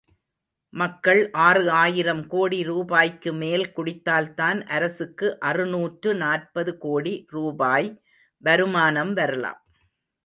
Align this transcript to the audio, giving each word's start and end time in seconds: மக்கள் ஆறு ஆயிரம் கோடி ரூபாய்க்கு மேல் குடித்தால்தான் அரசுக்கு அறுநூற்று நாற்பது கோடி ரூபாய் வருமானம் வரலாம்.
மக்கள் 0.73 1.19
ஆறு 1.39 1.63
ஆயிரம் 1.81 2.23
கோடி 2.27 2.59
ரூபாய்க்கு 2.63 3.31
மேல் 3.33 3.65
குடித்தால்தான் 3.75 4.61
அரசுக்கு 4.67 5.29
அறுநூற்று 5.39 6.13
நாற்பது 6.15 6.73
கோடி 6.77 7.13
ரூபாய் 7.29 7.89
வருமானம் 8.43 9.13
வரலாம். 9.13 9.61